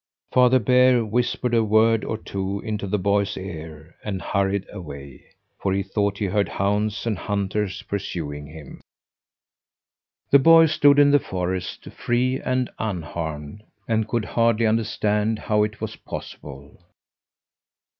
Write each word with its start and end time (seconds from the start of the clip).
Father 0.31 0.57
Bear 0.57 1.05
whispered 1.05 1.53
a 1.53 1.63
word 1.63 2.03
or 2.03 2.17
two 2.17 2.59
into 2.61 2.87
the 2.87 2.97
boy's 2.97 3.37
ear 3.37 3.95
and 4.03 4.19
hurried 4.19 4.65
away, 4.73 5.23
for 5.59 5.73
he 5.73 5.83
thought 5.83 6.17
he 6.17 6.25
heard 6.25 6.49
hounds 6.49 7.05
and 7.05 7.19
hunters 7.19 7.83
pursuing 7.83 8.47
him. 8.47 8.81
The 10.31 10.39
boy 10.39 10.65
stood 10.65 10.97
in 10.97 11.11
the 11.11 11.19
forest, 11.19 11.87
free 11.91 12.41
and 12.41 12.71
unharmed, 12.79 13.61
and 13.87 14.07
could 14.07 14.25
hardly 14.25 14.65
understand 14.65 15.37
how 15.37 15.61
it 15.61 15.79
was 15.79 15.95
possible. 15.97 16.81